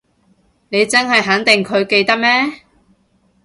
[0.69, 2.29] 你真係肯定佢記得咩？